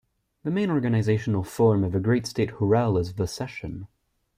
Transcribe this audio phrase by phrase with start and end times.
[0.43, 3.85] The main organizational form of the State Great Hural is the session.